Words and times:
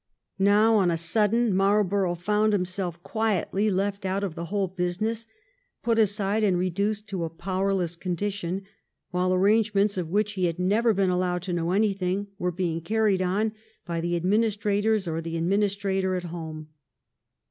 Now 0.39 0.77
on 0.77 0.89
a 0.89 0.97
sudden 0.97 1.53
Marlborough 1.55 2.15
found 2.15 2.53
himself 2.53 2.99
quietly 3.03 3.69
left 3.69 4.03
out 4.03 4.23
of 4.23 4.33
the 4.33 4.45
whole 4.45 4.67
business, 4.67 5.27
put 5.83 5.99
aside 5.99 6.43
and 6.43 6.57
reduced 6.57 7.05
to 7.09 7.23
a 7.23 7.29
power 7.29 7.71
less 7.71 7.95
condition, 7.95 8.63
while 9.11 9.31
arrangements, 9.31 9.99
of 9.99 10.09
which 10.09 10.31
he 10.31 10.45
had 10.45 10.57
never 10.57 10.95
been 10.95 11.11
allowed 11.11 11.43
to 11.43 11.53
know 11.53 11.69
anything, 11.71 12.29
were 12.39 12.51
being 12.51 12.81
carried 12.81 13.21
on 13.21 13.53
by 13.85 14.01
the 14.01 14.15
administrators 14.15 15.07
or 15.07 15.21
the 15.21 15.37
administrator 15.37 16.15
at 16.15 16.23
home. 16.23 16.69